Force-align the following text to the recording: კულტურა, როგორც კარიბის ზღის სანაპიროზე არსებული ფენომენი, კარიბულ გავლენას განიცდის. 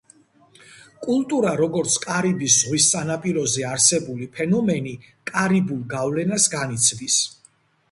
კულტურა, 1.07 1.51
როგორც 1.59 1.97
კარიბის 2.05 2.55
ზღის 2.63 2.87
სანაპიროზე 2.95 3.67
არსებული 3.73 4.31
ფენომენი, 4.39 4.97
კარიბულ 5.35 5.87
გავლენას 5.95 6.51
განიცდის. 6.57 7.23